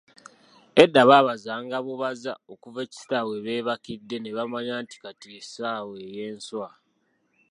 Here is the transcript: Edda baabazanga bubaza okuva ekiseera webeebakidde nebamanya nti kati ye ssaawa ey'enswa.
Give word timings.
Edda 0.83 1.01
baabazanga 1.09 1.77
bubaza 1.85 2.31
okuva 2.53 2.79
ekiseera 2.85 3.27
webeebakidde 3.29 4.15
nebamanya 4.19 4.73
nti 4.83 4.95
kati 5.03 5.27
ye 5.35 5.41
ssaawa 5.45 5.95
ey'enswa. 6.07 6.69